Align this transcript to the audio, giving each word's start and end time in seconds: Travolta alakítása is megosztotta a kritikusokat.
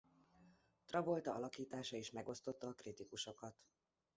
Travolta 0.85 1.33
alakítása 1.33 1.97
is 1.97 2.11
megosztotta 2.11 2.67
a 2.67 2.73
kritikusokat. 2.73 3.55